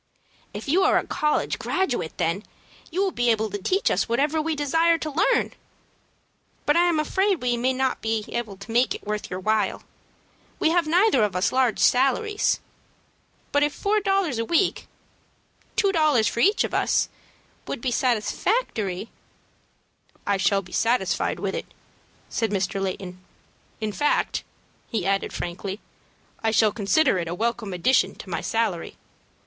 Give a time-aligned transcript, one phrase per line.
[0.51, 2.43] "If you are a college graduate, then,
[2.89, 5.53] you will be able to teach us whatever we desire to learn.
[6.65, 9.83] But I am afraid we may not be able to make it worth your while.
[10.57, 12.59] We have neither of us large salaries.
[13.51, 14.87] But if four dollars a week
[15.75, 17.07] two dollars for each of us
[17.67, 19.11] would be satisfactory"
[20.25, 21.71] "I shall be satisfied with it,"
[22.27, 22.81] said Mr.
[22.81, 23.23] Layton.
[23.79, 24.43] "In fact,"
[24.89, 25.79] he added, frankly,
[26.41, 28.97] "I shall consider it quite a welcome addition to my salary.